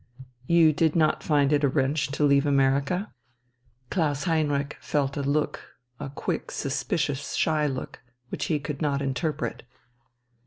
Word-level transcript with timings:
"You 0.47 0.73
did 0.73 0.95
not 0.95 1.21
find 1.21 1.53
it 1.53 1.63
a 1.63 1.67
wrench 1.67 2.07
to 2.13 2.23
leave 2.23 2.47
America?" 2.47 3.13
Klaus 3.91 4.23
Heinrich 4.23 4.77
felt 4.81 5.15
a 5.15 5.21
look, 5.21 5.75
a 5.99 6.09
quick, 6.09 6.49
suspicious, 6.49 7.35
shy 7.35 7.67
look, 7.67 7.99
which 8.29 8.45
he 8.45 8.57
could 8.59 8.81
not 8.81 9.03
interpret. 9.03 9.61